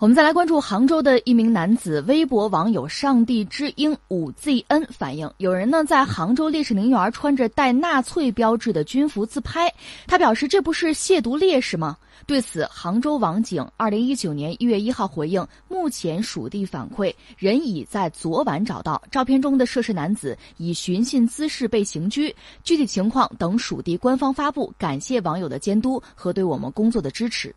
[0.00, 9.70] 我们再来关注杭州的一名男子，微博网友“上帝之鹰五 zn” 反映，有人呢在杭州烈士陵园穿着带纳粹标志的军服自拍。
[10.06, 11.98] 他表示，这不是亵渎烈士吗？
[12.24, 24.72] 对此，杭州网警二零一九年一月一号回应，目前属地反馈，人已在昨晚找到照片中的涉事男子，以寻衅滋事被刑拘，具体情况等属地官方发布。
[24.78, 27.54] 感谢网友的监督和对我们工作的支持。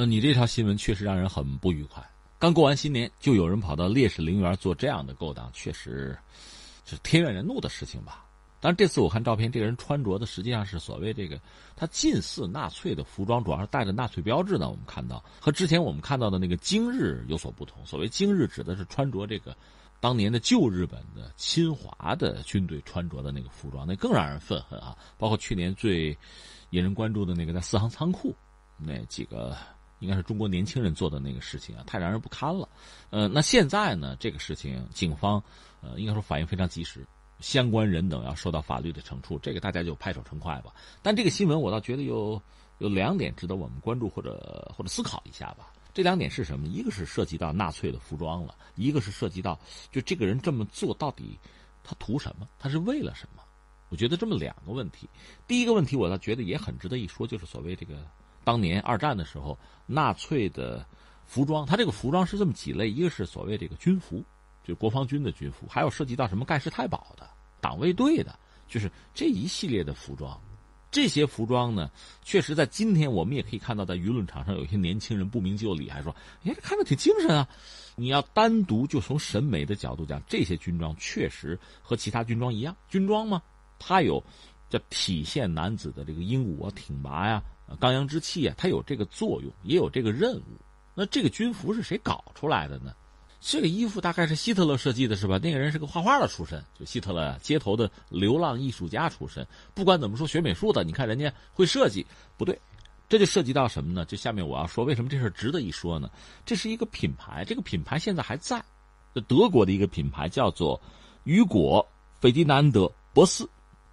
[0.00, 2.02] 那你这条新闻确实让人很不愉快。
[2.38, 6.18] 刚过完新年，就有人跑到烈士陵园做这样的勾当，确实
[6.86, 8.24] 是天怨人怒的事情吧？
[8.60, 11.38] 但是这次我看照片，这个人穿着的实际上是所谓这个
[11.76, 14.70] 他近似纳粹的服装，主要是带着纳粹标志呢。
[14.70, 17.84] 我们看到和之前我们看到的那个今日有所不同。
[17.84, 19.54] 所谓今日指的是穿着这个
[20.00, 24.96] 当年的旧日本的侵华的军队穿着的那个服装，那更让人愤恨啊！
[25.18, 26.16] 包括去年最
[26.70, 28.34] 引人关注的那个在四行仓库
[28.78, 29.54] 那几个。
[30.00, 32.68] 应该是中国年轻人做的那个事情啊，太让人不堪了。
[33.10, 35.42] 呃，那现在呢，这个事情警方
[35.80, 37.06] 呃应该说反应非常及时，
[37.38, 40.74] 相关人等要受到法律的惩处，这个大家就拍手称快吧。
[41.02, 42.40] 但这个新闻我倒觉得有
[42.78, 45.72] 有两点值得我们关注或者或者思考一下吧。
[45.92, 46.66] 这两点是什么？
[46.66, 49.58] 一个是涉及到纳粹的服装了，一个是涉及到
[49.92, 51.38] 就这个人这么做到底
[51.84, 52.48] 他图什么？
[52.58, 53.42] 他是为了什么？
[53.90, 55.08] 我觉得这么两个问题。
[55.46, 57.96] 第一个问题我倒觉得也很值得一说，就是所谓这个。
[58.50, 59.56] 当年二战的时候，
[59.86, 60.84] 纳粹的
[61.24, 64.24] 服装，它这个服装是这么几类：一个是所谓这个军服，
[64.64, 70.36] 就国防军的军服；还有涉及到什么盖世太保的、党卫队的，就是这一系列的服装。
[70.90, 71.88] 这些服装呢，
[72.24, 77.48] 确实在今天我们也可以看到，在舆论场上有些年轻人不明就里，还说：“哎，看着挺精神啊！”
[77.94, 83.40] 你要单独就从审美的角度讲，这些军装确实和其他军装一样，军装嘛，
[83.78, 84.20] 它有
[84.70, 87.42] 叫体现男子的这个英武啊、挺拔呀。
[87.78, 90.56] 刚阳之气啊，它有这个作用，也有这个任务。
[90.94, 92.94] 那这个军服是谁搞出来的呢？
[93.40, 95.38] 这个衣服大概是希特勒设计的，是吧？
[95.38, 99.46] 那个人是个画画的出身，就希特勒街头的流浪艺术家出身。
[99.72, 102.04] 不管怎么说，学美术的，你看人家会设计，
[102.36, 102.60] 不对，
[103.08, 104.04] 这就涉及到什么呢？
[104.04, 106.10] 就下面我要说，为什么这事值得一说呢？
[106.44, 108.62] 这是一个品牌，这个品牌现在还在，
[109.26, 110.78] 德国的一个品牌叫做
[111.24, 111.86] 雨果
[112.20, 113.48] 费迪南德博斯。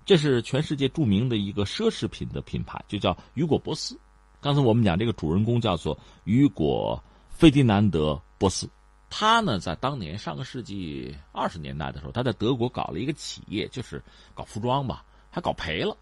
[0.08, 4.00] 这是全世界著名的一个奢侈品的品牌，就叫雨果·博斯。
[4.40, 6.98] 刚才我们讲这个主人公叫做雨果·
[7.38, 8.70] 费迪南德·博斯，
[9.10, 14.02] 他呢在当年上个世纪二十年代的时候，他在德国搞了一个企业，就是
[14.34, 15.94] 搞服装吧，还搞赔了，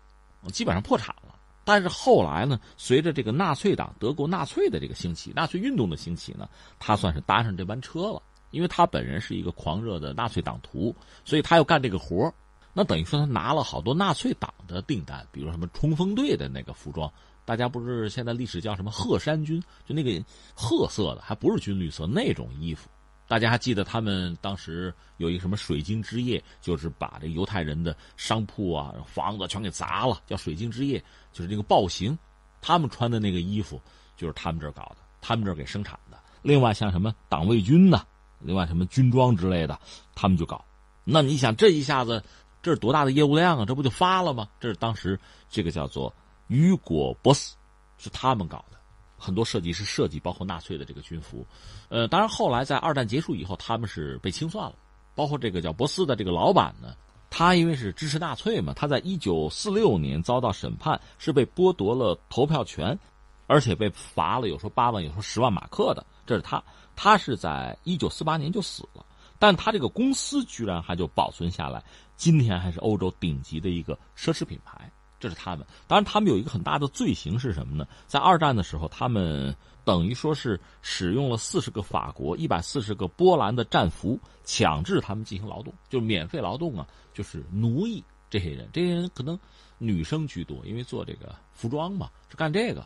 [0.54, 1.34] 基本上破产了。
[1.64, 12.32] 但是后来呢，随着这个纳粹党、德国纳粹的这个兴起，纳粹运动的兴起呢，他算是搭上这班车了，因为他本人是一个狂热的纳粹党徒，所以他要干这个活
[12.78, 17.10] 那等于说他拿了好多纳粹党的订单，比如什么冲锋队的那个服装，
[17.46, 20.12] 大家不是现在历史叫什么鹤山军，就那个
[20.54, 22.90] 褐色的，还不是军绿色那种衣服。
[23.30, 32.18] 大家还记得他们当时有一个什么水晶之夜，就是把这犹太人的商铺啊、房子全给砸了，叫水晶之夜，就是那个暴行。
[32.62, 33.82] 他们穿的那个衣服
[34.18, 36.20] 就是他们这儿搞的，他们这儿给生产的。
[36.42, 38.06] 另外像什么党卫军呐，
[38.42, 39.80] 另外什么军装之类的，
[40.14, 40.62] 他们就搞。
[41.06, 42.22] 那你想这一下子。
[42.66, 43.64] 这是多大的业务量啊！
[43.64, 44.50] 这不就发了吗？
[44.60, 45.20] 这是当时
[45.52, 46.12] 这个叫做
[46.48, 47.56] 雨果博斯，
[48.00, 48.78] 是他们搞的，
[49.20, 51.46] 很多设计师设计，包括纳粹的这个军服。
[51.90, 54.74] 呃，当然后来在二战结束以后，他们是被清算了。
[55.14, 56.96] 包括这个叫博斯的这个老板呢，
[57.30, 62.98] 他因为是支持纳粹嘛，他在一九四六年遭到审判，是被剥夺了投票权，
[63.46, 66.04] 而且被罚了，有说八万，有说十万马克的。
[66.26, 66.64] 这是他，
[66.96, 69.06] 他是在一九四八年就死了。
[69.38, 71.84] 但他这个公司居然还就保存下来，
[72.16, 75.66] 今天还是欧洲顶级的一个奢侈品牌，这是他们。
[75.88, 77.88] 当然，他们有一个很大的罪行是什么呢？
[78.08, 88.70] 在二战的时候，他们等于说是使用了四十个法国、一百四十个波兰的战俘，强制他们进行劳动，就是免费劳动啊，就是奴役这些人。
[88.72, 89.38] 这些人可能
[89.78, 92.86] 女生居多，因为做这个服装嘛，是干这个。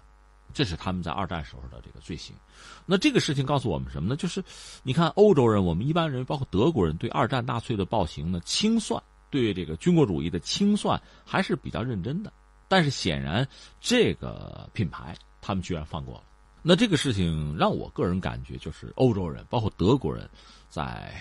[0.52, 2.36] 这是他们在二战时候的这个罪行，
[2.88, 4.16] 那这个事情告诉我们什么呢？
[4.16, 4.44] 就是
[4.82, 12.32] 你看欧洲人，我们一般人包括德国人对二战纳粹的暴行呢清算，对这个军国主义的清算还是比较认真的。
[12.68, 13.48] 但是显然
[13.80, 16.24] 这个品牌他们居然放过了。
[16.62, 20.30] 那这个事情让我个人感觉，就是欧洲人包括德国人，
[20.70, 21.14] 在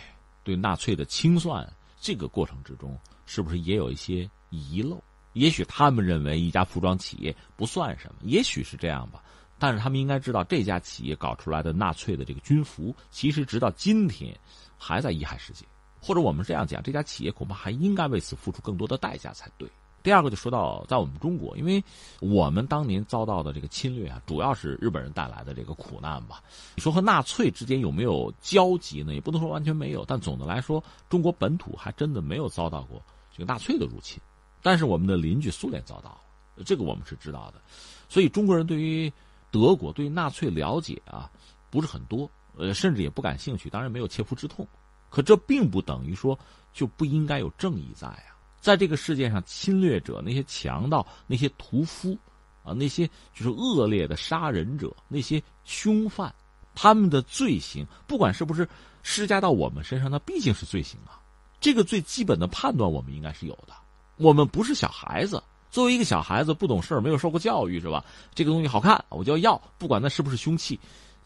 [0.43, 1.67] 对纳粹的清算
[2.01, 5.03] 这个过程之中，是不是也有一些遗漏？
[5.35, 9.23] 也许他们认为一家服装企业不算什么，也许是这样吧。
[9.59, 14.37] 但是他们应该知道，这家企业搞出来的纳粹的这个军服，其实直到今天
[14.77, 15.65] 还在遗害世界。
[16.01, 19.69] 或者我们这样讲，这家企业恐怕还应该为此付出更多的代价才对。
[20.01, 21.83] 第二个就说到在我们中国，因为
[22.21, 26.41] 我们当年遭到的这个侵略啊，主要是日本人带来的这个苦难吧。
[26.77, 29.13] 你说和纳粹之间有没有交集呢？
[29.13, 33.03] 也不能说完全没有，但总的来说，中国本土还真的没有遭到过
[33.33, 34.21] 这个纳粹的入侵。
[34.63, 36.11] 但是我们的邻居苏联遭到
[36.57, 37.61] 了，这个我们是知道的。
[38.09, 39.13] 所以中国人对于
[39.51, 41.31] 德国、对于纳粹了解啊，
[41.71, 43.69] 不是很多，呃，甚至也不感兴趣。
[43.69, 44.67] 当然没有切肤之痛，
[45.11, 46.39] 可这并不等于说
[46.73, 48.37] 就不应该有正义在啊。
[48.61, 52.19] 在这个世界上，侵略者、那些强盗、那些屠夫，
[52.65, 56.35] 啊，那些就是恶劣的杀人者、那些凶犯，
[56.75, 58.69] 他们的罪行，不管是不是
[59.03, 61.23] 施加到我们身上，那毕竟是罪行啊。
[61.61, 63.73] 这个最基本的判断，我们应该是有的。
[64.17, 68.05] 我们不是小孩子，作为一个小孩子，不懂事儿，没有受过教育，是吧？
[68.35, 70.79] 这个东西好看，我就要要，不管那是不是凶器，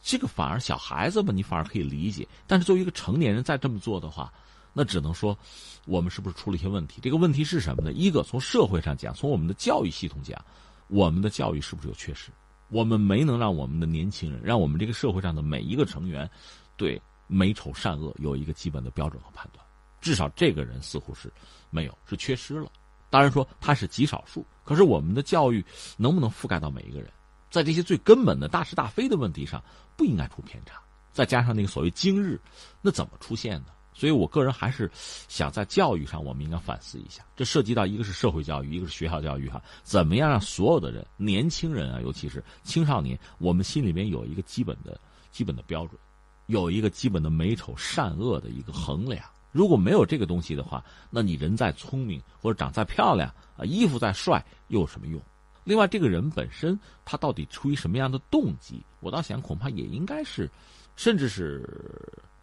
[0.03, 2.27] 这个反而小孩子们你反而可以理解。
[2.47, 4.31] 但是作为一个成年人再这么做的话，
[4.73, 5.39] 那只能说，
[5.87, 7.01] 我们是不是出了一些问题？
[7.01, 7.93] 这个问题是什么呢？
[7.93, 10.45] 一个从社会上讲，从我们的教育系统讲，
[10.89, 12.31] 我们的教育是不是有缺失？
[12.69, 16.29] 我们没能让我们的年轻人，让我们这个社会上的每一个成员，
[16.77, 19.65] 对美丑善恶有一个基本的标准和判断。
[20.01, 21.33] 至少这个人似乎是
[21.71, 22.73] 没有，是缺失了。
[23.11, 25.63] 当然说他是极少数，可是我们的教育
[25.99, 27.11] 能不能覆盖到每一个人？
[27.53, 29.63] 在这些最根本的大是大非的问题上，
[29.95, 30.81] 不应该出偏差。
[31.13, 32.41] 再加上那个所谓今日，
[32.81, 33.67] 那怎么出现呢？
[33.95, 34.91] 所以，我个人还是
[35.29, 37.23] 想在教育上，我们应该反思一下。
[37.37, 44.99] 这涉及到一个是社会教育，一个是学校教育，哈，怎么样让所有的人，年轻人啊，尤其是青少年，我们心里面有一个基本的、
[45.31, 46.01] 基本的标准，
[46.47, 49.23] 有一个基本的美丑善恶的一个衡量。
[49.51, 53.29] 如果没有这个东西的话，那你人再聪明或者长再漂亮
[53.59, 55.21] 啊，衣服再帅又有什么用？
[55.65, 58.85] 另外，这个人本身他到底出于什么样的动机？
[59.01, 60.51] 我倒想，恐怕也应该是，
[60.97, 61.69] 甚至是。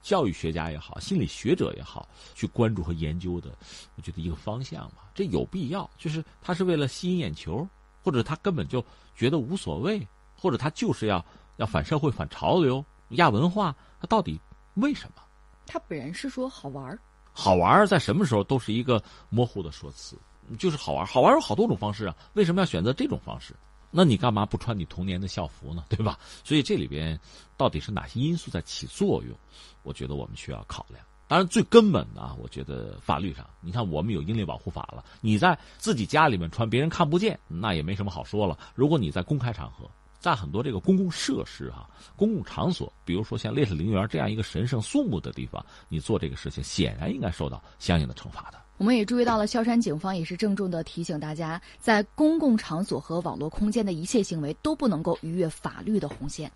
[0.02, 3.50] 教育学家也好，心理学者也好，去关注和研究的，
[3.98, 5.88] 我觉得一个方向吧，这有必要。
[5.98, 7.68] 就是他是为了吸引眼球，
[8.02, 8.84] 或者他根本就
[9.14, 10.08] 觉得无所谓，
[10.38, 11.24] 或者他就是要
[11.58, 14.40] 要反社会、反潮流、亚文化，他到底
[14.76, 15.22] 为什么？
[15.68, 16.98] 他本人是说好玩
[17.34, 20.18] 好玩在什么时候都是一个模糊的说辞，
[20.58, 23.56] 就是好玩好玩有好多种方式啊，为什么要选择这种方式？
[23.92, 25.84] 那你干嘛不穿你童年的校服呢？
[25.90, 26.20] 对吧？
[26.44, 27.20] 所以这里边
[27.58, 29.36] 到底是哪些因素在起作用？
[29.84, 31.04] 我觉得我们需要考量。
[31.28, 38.58] 当然，最根本的啊，我觉得法律上，你看我们有英烈保护法了，你在自己家里面穿，别人看不见，那也没什么好说了。
[38.74, 48.60] 如果你在公开场合，在很多这个公共设施哈、公共场所，比如说像烈士陵园这样一个神圣肃穆的地方，你做这个事情，显然应该受到相应的惩罚的。
[48.80, 56.50] 我们也注意到了，萧山警方也是郑重的提醒大家，在公共场所和网络空间的一切行为都不能够逾越法律的红线。